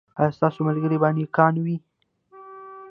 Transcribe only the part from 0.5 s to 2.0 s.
ملګري به نیکان نه وي؟